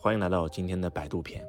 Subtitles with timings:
[0.00, 1.44] 欢迎来到今天的百度篇。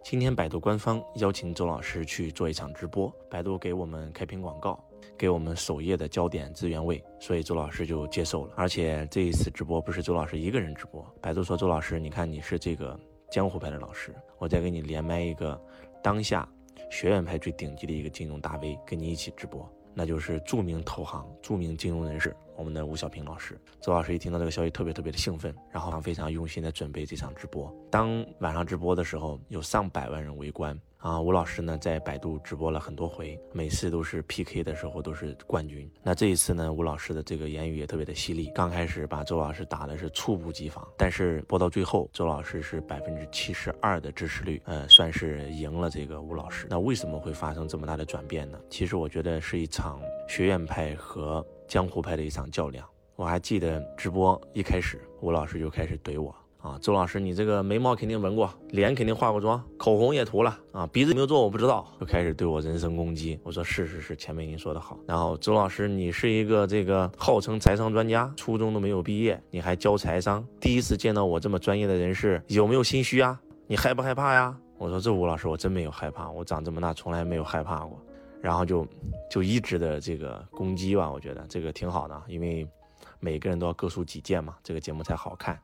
[0.00, 4.78] 今天百度官方邀请周老师去做一场直播，百度给我们开屏广告，
[5.18, 8.52] 给我们首页的焦点资源位，所以周老师就接受了。
[8.56, 12.96] 而且这一次直播不是周老师一个人直播，百度说周老师，你看你是这个
[13.28, 15.60] 江湖派的老师，我再给你连麦一个
[16.00, 16.48] 当下
[16.92, 19.68] 学院派最顶级的一个金融大 V，跟你一起直播。
[19.94, 23.58] 那就是著名投行、著名金融人士，我们的吴小平老师。
[23.80, 27.72] 周老师一听到这个消息，特别特别的兴奋，然后非常用心的准备这场直播。
[27.90, 30.78] 当晚上直播的时候，有上百万人围观。
[31.04, 35.86] 啊，吴老师呢在百度直播了很多回，每次都是 PK 的时候都是冠军。
[36.02, 46.66] 那这一次呢，吴老师的这个言语也特别的犀利，刚开始把周老师打的是猝不及防，但是播到最后，周老师是百分之七十二的支持率，呃，算是赢了这个吴老师。
[46.70, 48.58] 那为什么会发生这么大的转变呢？
[48.70, 52.88] 其实我觉得是一场学院派和江湖派的一场较量。
[53.14, 56.34] 我还记得直播一开始，吴老师就开始怼我。
[56.64, 63.38] 啊，周老师，你这个眉毛肯定纹过，脸肯定化过妆，口红也涂了啊，鼻子有没有做我不知道，就开始对我人身攻击。
[63.42, 64.98] 我说是是是，前面您说的好。
[65.06, 73.38] 然后周老师，你是一个这个号称财商专家，初中都没有毕业，你还教财商，第一次见到我这么专业的人士，有没有心虚啊？
[73.66, 74.56] 你害不害怕呀？
[74.78, 78.02] 我说这吴老师，我真没有害怕，我长这么大从来没有害怕过。
[78.40, 78.86] 然后就
[79.30, 82.66] 就一直的这个攻击吧，我觉得这个挺好的，因为
[83.20, 85.60] 每个人都要各抒己见嘛，这个节目才好看。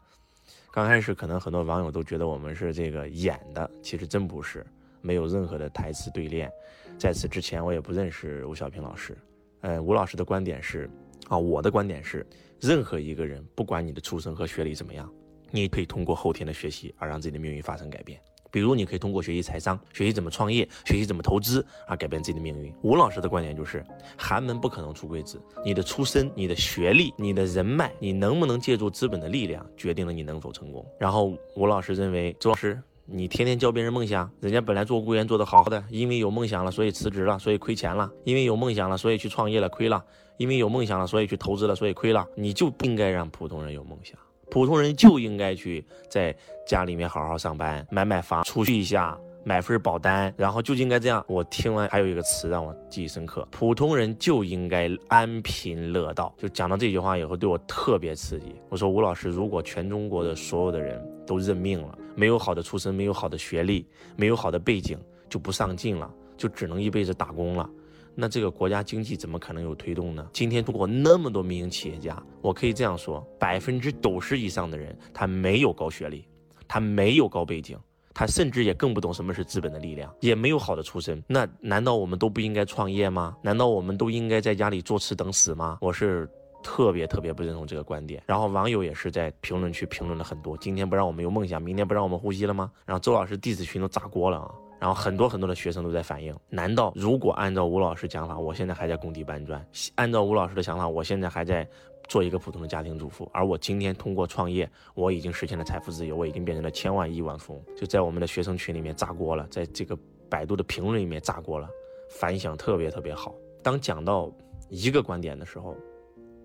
[0.70, 4.64] 刚开始可能很多网友都觉得我们是这个演的，其实真不是，
[5.00, 6.50] 没有任何的台词对练。
[6.98, 9.16] 在此之前，我也不认识吴小平老师。
[9.62, 10.88] 呃，吴老师的观点是，
[11.28, 12.26] 啊，我的观点是，
[12.60, 15.12] 任何一个人，不管你的出身和学历怎么样，
[15.50, 18.20] 你可以通过后天的学习而让自己的命运发生改变。
[18.50, 22.72] 比如，你可以通过学习财商、学习怎么创业、学习怎么投资而改变自己的命运。
[22.82, 23.84] 吴老师的观点就是，
[24.16, 25.40] 寒门不可能出贵子。
[25.64, 30.84] 你的出身、你的学历、你的人脉，你能不能借助资本的力量，决定了你能否成功。
[30.98, 39.98] 然后，吴老师认为，周老师，你天天教别人梦想，人家本来做雇员做得好好的，因为有梦想了，所以辞职了，所以亏钱了；因为有梦想了，所以去创业了，亏了；
[40.38, 42.26] 因为有梦想了，所以去投资了，所以亏了。
[42.36, 44.18] 你就不应该让普通人有梦想。
[44.50, 46.34] 普通人就应该去在
[46.66, 51.24] 家里面好好上班，买买房，储蓄一下，买份保单，然后就应该这样。
[51.28, 56.34] 我听完还有一个词让我记忆深刻，普通人就应该安贫乐道。
[56.36, 58.54] 就讲到这句话以后，对我特别刺激。
[58.68, 67.70] 我说吴老师，如果全中国的所有的人都认命了，没有好的出身，没有好的学历，没有好的背景，就不上进了，就只能一辈子打工了。
[68.14, 70.28] 那这个国家经济怎么可能有推动呢？
[70.32, 76.26] 今天中国那么多民营企业家，我可以这样说，百分之九十以上的人他没有高学历，
[76.68, 77.78] 他没有高背景，
[78.12, 81.22] 他甚至也更不懂什么是资本的力量，也没有好的出身。
[81.26, 83.36] 那难道我们都不应该创业吗？
[83.42, 85.78] 难道我们都应该在家里坐吃等死吗？
[85.80, 86.28] 我是
[86.62, 88.22] 特别特别不认同这个观点。
[88.26, 92.70] 然后网友也是在评论区评论了很多，今天不让我们有梦想，明天不让我们呼吸了吗？
[92.84, 94.54] 然后周老师弟子群都炸锅了啊！
[94.80, 99.60] 然后很多很多的学生都在反映：难道如果按照吴老师讲法，我现在还在工地搬砖；
[99.96, 101.68] 按照吴老师的想法，我现在还在
[102.08, 109.94] 做一个普通的家庭主妇，而我今天通过创业，我已经实现了财富自由，我已经变成了千万亿万富翁，就在我们的学生群里面炸锅了，在这个
[110.30, 111.68] 百度的评论里面炸锅了，
[112.08, 113.34] 反响特别特别好。
[113.62, 114.32] 当讲到
[114.70, 115.76] 一个观点的时候，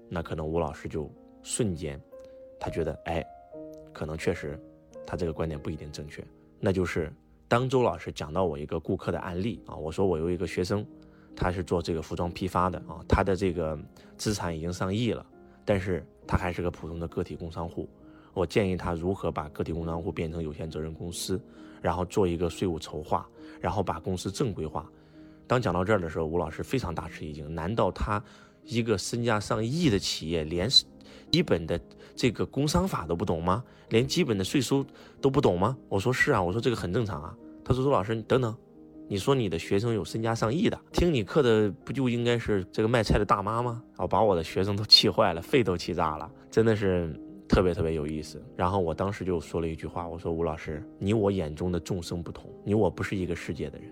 [0.09, 1.09] 那可能吴老师就
[1.41, 1.97] 瞬间，
[2.59, 3.25] 他觉得，哎，
[3.93, 4.59] 可能确实，
[5.07, 6.21] 他这个观点不一定正确，
[6.59, 7.09] 那就是。
[7.47, 10.85] 当周老师讲到我一个顾客的案例啊，我说我有一个学生，
[11.35, 13.77] 他是做这个服装批发的啊，他的这个
[14.17, 15.23] 资产已经上亿了，
[15.63, 17.87] 但是他还是个普通的个体工商户。
[18.33, 21.39] 我建议他如何把个体工商户变成有限责任公司，
[21.81, 23.25] 然后做一个税务筹划，
[23.61, 24.91] 然后把公司正规化。
[25.47, 28.21] 当讲到这儿的时候，吴老师非常大吃一惊，难道他
[28.63, 30.67] 一个身价上亿的企业连？
[31.35, 31.77] 基本的
[32.15, 33.61] 这个工商法都不懂吗？
[33.89, 34.85] 连基本的税收
[35.19, 35.75] 都不懂吗？
[35.89, 37.35] 我说是啊，我说这个很正常啊。
[37.61, 38.55] 他说周老师，你等等，
[39.09, 43.83] 你说你的学生有身家上亿的，听你课的不就应该是这个卖菜的大妈吗？
[43.97, 47.13] 啊，把我的学生都气坏了，肺都气炸了，真的是
[47.49, 48.41] 特别特别有意思。
[48.55, 53.91] 然后我当时就说了一句话，我说吴老师，你我眼中的众生不同，你我不是一个世界的人。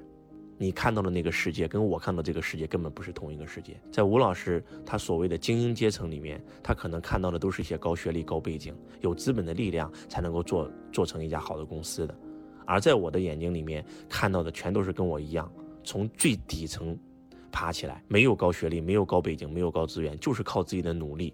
[0.63, 3.77] 你看到的那个世界，跟我看到这个世界根本不是同一个世界。
[3.92, 12.15] 在吴老师他所谓的精英阶层里面，他可能看到的都是一些高学历、高背景、有资本的力量才能够做做成一家好的公司的；
[12.65, 15.51] 而在我的眼睛里面看到的，全都是跟我一样，
[15.83, 16.98] 从最底层
[17.51, 21.33] 爬起来，没有高学历、没有高背景、没有高资源，就是靠自己的努力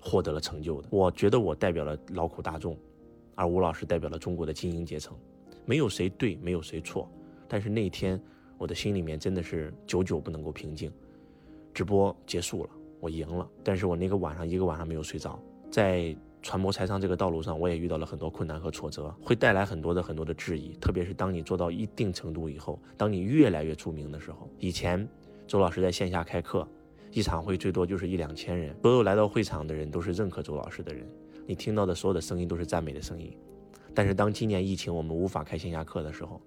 [0.00, 0.88] 获得了成就的。
[0.90, 2.74] 我觉得我代表了劳苦大众，
[3.34, 5.14] 而吴老师代表了中国的精英阶层，
[5.66, 7.06] 没有谁对，没有谁错。
[7.46, 8.18] 但是那天。
[8.60, 10.92] 我的心里面真的是久久不能够平静。
[11.72, 12.70] 直播结束了，
[13.00, 15.40] 我赢了，但是我那个晚上一个晚上没有睡着，
[15.70, 20.76] 在传播财商这个道路上，我也遇到了很多困难和挫折，会带来很多的很多的质疑。
[20.78, 25.08] 特别是当你做到一定程度以后，当你越来越出名的时候，以前
[25.46, 26.68] 周老师在线下开课，
[27.12, 31.08] 一场会最多就是一两千人，所有来到会场的人都是认可周老师的人，
[31.46, 33.34] 你听到的所有的声音都是赞美的声音。
[33.94, 36.38] 但是当今年疫情我们无法开线下课的时候，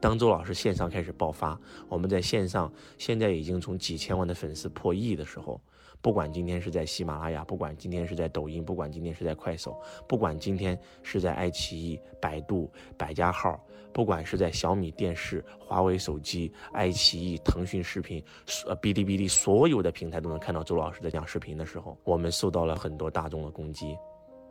[0.00, 1.58] 当周老师线上开始爆发，
[1.88, 5.60] 我们在线上现在已经从几千万的粉丝破亿的时候。
[6.02, 9.76] 不管今天是在喜马拉雅，不管今天是在抖音，不管今天是在快手，
[10.06, 13.58] 不管今天是在爱奇艺、百度、百家号，
[13.92, 18.22] 不管是在小米电视、华为手机、爱奇艺、腾讯视频、
[18.68, 23.96] 呃哔哩哔哩，所有的平台都能看到周老师在讲视频的时候，我们受到了很多大众的攻击，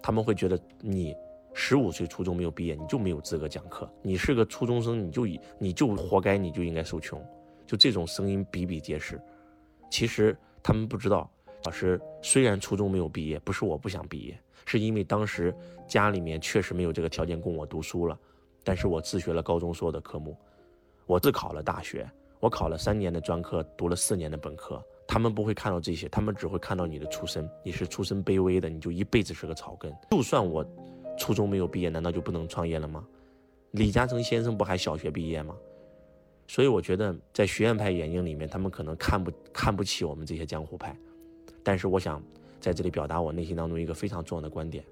[0.01, 1.15] 他们会觉得你
[1.57, 7.25] 十五岁初中没有毕业，你就没有资格讲课，你是个初中生，你就以你就活该，你就应该受穷，
[7.66, 9.19] 就这种声音比比皆是。
[9.90, 11.31] 其实他们不知道。
[11.63, 15.56] 老师虽然初中没有毕业，不是我不想毕业，是因为当时
[15.88, 18.19] 家里面确实没有这个条件供我读书了。
[18.62, 20.38] 但是我自学了高中所有的科目，
[21.06, 22.07] 我自考了大学，
[22.40, 24.84] 我考了三年的专科，读了四年的本科。
[25.07, 29.92] 他们不会看到这些，他们只会看到你的出身，你是出身卑微的，你就一辈子是个草根。
[30.12, 30.63] 就算我
[31.17, 33.06] 初中没有毕业，难道就不能创业了吗？
[33.71, 35.56] 李嘉诚先生不还小学毕业吗？
[36.47, 40.95] 所以我觉得，在学院派眼睛里面，他们可能看不看不起我们这些江湖派。
[41.63, 42.21] 但是我想
[42.59, 44.83] 在这里表达我内心当中一个非常重要的观点：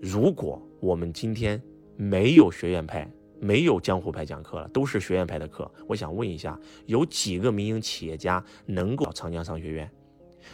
[0.00, 1.60] 如果我们今天
[1.96, 3.10] 没有学院派、
[3.40, 9.90] 没有江湖派讲课了，都是学院派的课，我想问一下，有几个民营企业家能够长江商学院？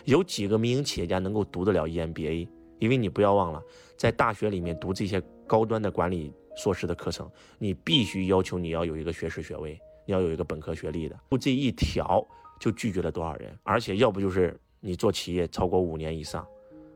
[0.05, 2.47] 有几个民营企业家能够读得了 EMBA？
[2.81, 3.63] 因为你不要忘了，
[3.97, 12.27] 在大学里面读这些高端的管理硕士的课程，你必须要求你要有一个学士学位，你要有一个本科学历的，就这一条
[12.59, 13.57] 就拒绝了多少人？
[13.63, 14.59] 而且要不就是。
[14.83, 16.43] 你做企业超过五年以上，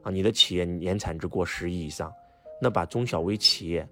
[0.01, 2.11] 啊，你的企业年产值过十亿以上，
[2.59, 3.87] 那把中小微企业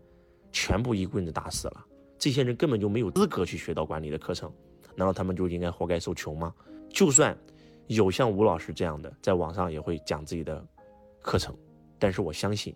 [0.51, 1.85] 全部一棍子打死了。
[2.19, 4.51] 这些人根本就没有资格去学到管理的课程，
[4.97, 6.55] 难道他们就应该活该受穷吗？
[6.89, 7.37] 就算
[7.87, 10.67] 有像吴老师这样的，在网上也会讲自己的
[11.21, 11.55] 课程，
[12.03, 12.75] 但是我相信，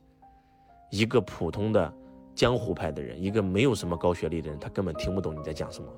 [0.89, 1.93] 一个普通的
[2.33, 5.93] 江湖派的人，一个没有什么高学历的人，他根本听不懂你在讲什么。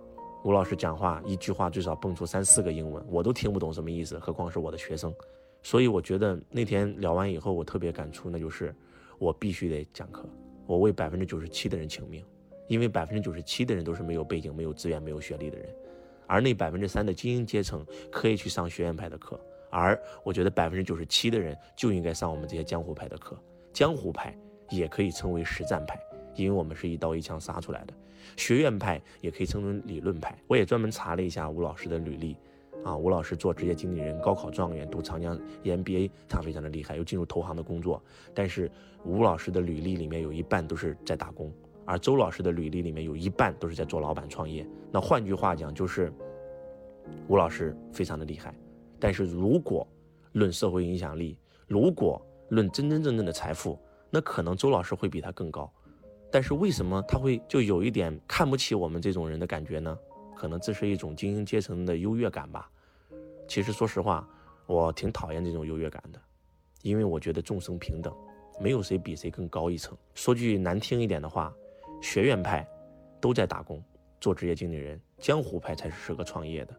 [0.45, 5.15] 吴老师讲话一句话最少蹦出三四个英文，我都听不懂什么意思，何况是我的学生。
[5.63, 8.75] 所以我觉得那天聊完以后，我特别感触，那就是
[9.19, 10.27] 我必须得讲课，
[10.67, 12.25] 我为百分之九十七的人请命，
[12.67, 15.69] 因为百分之九十七的人都是没有背景、没有资源、没有学历的人，
[16.27, 19.39] 而那百分之三的精英阶层可以去上学院派的课，
[19.70, 23.38] 而我觉得百分之九十七的人就应该上我们这些江湖派的课。
[23.73, 24.37] 江湖派
[24.70, 25.99] 也可以称为实战派，
[26.35, 27.94] 因为我们是一刀一枪杀出来的。
[28.37, 30.37] 学院派也可以称为理论派。
[30.47, 32.37] 我也专门查了一下吴老师的履历，
[32.85, 38.03] 啊，吴老师做职业经理人，高考状元，读长江 EMBA，他非常的厉害，又进入投行的工作。
[38.35, 38.70] 但是
[39.05, 41.53] 吴老师的履历里面有一半都是在打工，
[41.87, 44.67] 而周老师的履历里面有一半都是在做老板创业。
[44.91, 46.12] 那换句话讲，就是
[47.29, 48.55] 吴老师非常的厉害。
[49.00, 49.87] 但是如果
[50.33, 51.37] 论社会影响力，
[51.67, 53.79] 如果论真真正正的财富，
[54.11, 55.71] 那可能周老师会比他更高。
[56.31, 59.99] 但是为什么他会就有一点看不起我们这种人的感觉呢？
[60.37, 62.71] 可能这是一种精英阶层的优越感吧。
[63.49, 64.29] 其实说实话，
[64.67, 66.21] 我挺讨厌这种优越感的，
[66.83, 68.15] 因为我觉得众生平等，
[68.61, 69.97] 没有谁比谁更高一层。
[70.15, 71.53] 说句难听一点的话，
[72.03, 72.67] 学院派
[73.21, 73.83] 都在打工
[74.21, 76.75] 做职业经理人，江湖派才是适合创业的。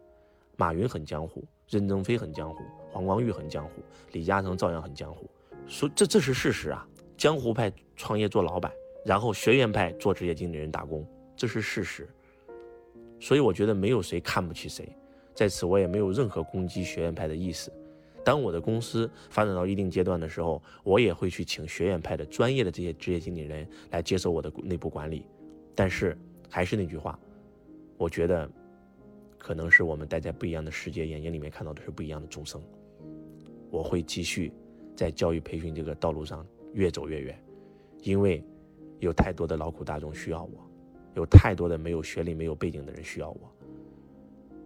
[0.60, 5.26] 马云很江湖，任正非很江湖，黄光裕很江湖，李嘉诚照样很江湖。
[5.66, 6.86] 说这这是事实啊，
[7.16, 8.70] 江湖派创业做老板。
[9.02, 11.02] 然后学院派做职业经理人打工，
[11.34, 12.06] 这是事实。
[13.18, 14.94] 所以我觉得没有谁看不起谁，
[15.32, 17.72] 在此我也没有任何攻击学院派的意思。
[18.22, 25.24] 当我的公司发展到一定阶段的时候，我也会去请学院派的专业的这些职业经理人来接受我的内部管理。
[25.74, 26.14] 但是
[26.50, 27.18] 还是那句话，
[27.96, 28.46] 我觉得
[29.40, 32.62] 可能是我们待在不一样的世界，眼睛里面看到的是不一样的众生。
[33.70, 34.52] 我会继续
[34.94, 37.36] 在教育培训这个道路上越走越远，
[38.04, 38.40] 因为。
[39.00, 40.70] 有太多的劳苦大众需要我，
[41.14, 43.50] 有太多的没有学历、没有背景的人需要我。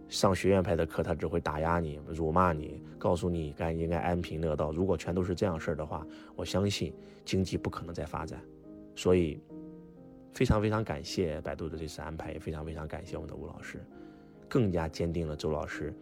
[0.09, 4.73] 上学院派的课，他只会打压你、辱骂你，告诉你该应该安贫乐道。
[4.73, 6.05] 如果全都是这样事儿的话，
[6.35, 8.43] 我相信经济不可能再发展。
[8.93, 9.39] 所以，
[10.33, 13.81] 非常非常感谢百度的这次安排，也非常非常感谢我们的吴老师，
[14.49, 15.93] 更加坚定了周老师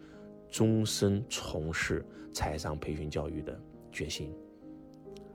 [0.50, 3.58] 终身从事财商培训教育的
[3.90, 4.32] 决心。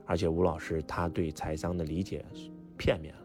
[0.06, 2.25] 而且吴老师他对财商的理解。
[2.82, 3.20] 片面了，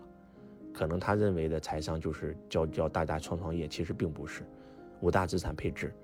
[0.72, 4.42] 可能他认为的财商就是教教大家创创业，其实并不是。
[5.00, 5.94] 五大资产配置，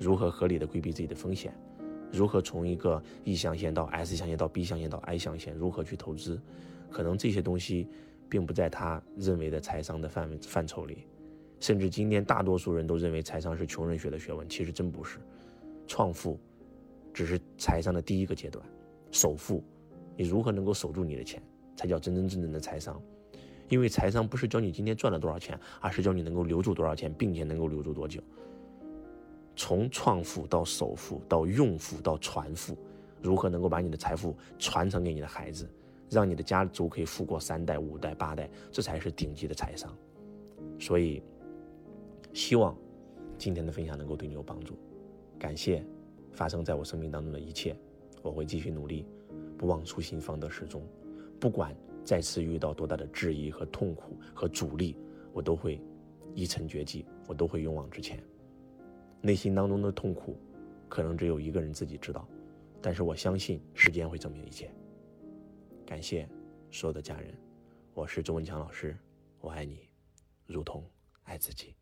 [0.00, 1.54] 如何合理的规避自己的风险，
[2.10, 6.40] 如何从一个 E 象限到 S 象限到 B 象限到 I 象限，如何去投资，
[6.90, 7.86] 可能这些东西
[8.30, 11.06] 并不在他认为的财商的范围范畴里，
[11.58, 15.18] 甚至今天大多数人都认为财商是穷人学的学问，其实真不是，
[15.86, 16.38] 创富
[17.12, 18.64] 只是财商的第一个阶段，
[19.10, 19.64] 首富，
[20.16, 21.42] 你如何能够守住你的钱，
[21.74, 23.00] 才叫真真正正的财商。
[23.68, 28.22] 因为财商不是教你今天赚了多少钱，而是教你能够留住多少钱，并且能够留住多久。
[29.56, 32.76] 从创富到首富到用富到传富，
[33.20, 35.68] 如何能够把你的财富传承给你的孩子，
[36.10, 39.92] 让你的家族可以富过三代、五代、八代，这才是顶级的财商。
[40.78, 41.22] 所以，
[42.36, 42.76] 希望
[43.38, 44.78] 今天的分享能够对你有帮助。
[45.38, 45.82] 感谢
[46.32, 47.74] 发生在我生命当中的一切，
[48.20, 49.06] 我会继续努力，
[49.56, 50.86] 不忘初心，方得始终。
[51.40, 51.74] 不管。
[52.04, 54.96] 再次遇到多大的质疑和痛苦和阻力，
[55.32, 55.80] 我都会
[56.36, 58.22] 一沉绝技，我都会勇往直前。
[59.20, 60.36] 内心当中的痛苦，
[60.88, 62.28] 可能只有一个人自己知道，
[62.80, 64.70] 但是我相信时间会证明一切。
[65.84, 66.28] 感谢
[66.70, 67.34] 所有的家人，
[67.92, 68.96] 我是周文强老师，
[69.40, 69.88] 我爱你，
[70.46, 70.84] 如同
[71.24, 71.74] 爱自己。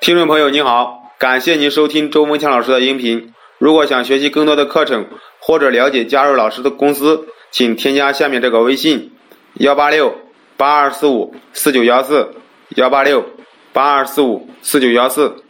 [0.00, 3.34] 听众朋友您好，感谢您收听周文强老师的音频。
[3.58, 5.06] 如果想学习更多的课程，
[5.40, 7.28] 或者了解加入老师的公司。
[7.50, 9.12] 请添加下面这个微信：
[9.54, 10.16] 幺八六
[10.56, 12.34] 八二四五四九幺四，
[12.76, 13.26] 幺八六
[13.74, 15.44] 八二四五四九幺四。